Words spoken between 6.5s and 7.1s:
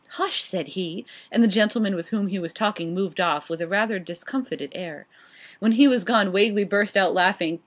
burst